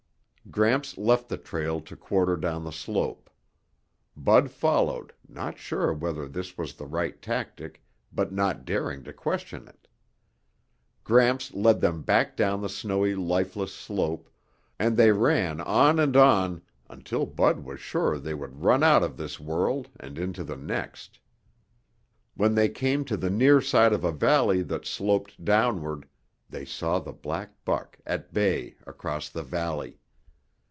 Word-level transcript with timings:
Gramps 0.49 0.97
left 0.97 1.29
the 1.29 1.37
trail 1.37 1.79
to 1.81 1.95
quarter 1.95 2.35
down 2.35 2.65
the 2.65 2.71
slope. 2.73 3.29
Bud 4.17 4.49
followed, 4.51 5.13
not 5.29 5.57
sure 5.57 5.93
whether 5.93 6.27
this 6.27 6.57
was 6.57 6.73
the 6.73 6.87
right 6.87 7.21
tactic, 7.21 7.81
but 8.11 8.33
not 8.33 8.65
daring 8.65 9.01
to 9.05 9.13
question 9.13 9.65
it. 9.67 9.87
Gramps 11.05 11.53
led 11.53 11.79
them 11.79 12.01
back 12.01 12.35
down 12.35 12.59
the 12.59 12.67
snowy 12.67 13.15
lifeless 13.15 13.73
slope, 13.73 14.29
and 14.77 14.97
they 14.97 15.11
ran 15.13 15.61
on 15.61 15.99
and 15.99 16.17
on 16.17 16.61
until 16.89 17.25
Bud 17.25 17.59
was 17.59 17.79
sure 17.79 18.17
they 18.17 18.33
would 18.33 18.61
run 18.61 18.83
out 18.83 19.03
of 19.03 19.15
this 19.15 19.39
world 19.39 19.87
and 20.01 20.17
into 20.19 20.43
the 20.43 20.57
next. 20.57 21.17
When 22.35 22.55
they 22.55 22.67
came 22.67 23.05
to 23.05 23.15
the 23.15 23.29
near 23.29 23.61
side 23.61 23.93
of 23.93 24.03
a 24.03 24.11
valley 24.11 24.63
that 24.63 24.85
sloped 24.85 25.45
downward, 25.45 26.09
they 26.49 26.65
saw 26.65 26.99
the 26.99 27.13
black 27.13 27.63
buck 27.63 27.97
at 28.05 28.33
bay 28.33 28.75
across 28.85 29.29
the 29.29 29.43
valley. 29.43 29.99